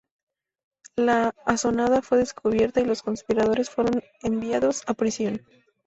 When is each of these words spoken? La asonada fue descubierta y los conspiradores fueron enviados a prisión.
La 0.95 1.31
asonada 1.45 2.01
fue 2.01 2.17
descubierta 2.17 2.81
y 2.81 2.85
los 2.85 3.03
conspiradores 3.03 3.69
fueron 3.69 4.01
enviados 4.23 4.81
a 4.87 4.95
prisión. 4.95 5.43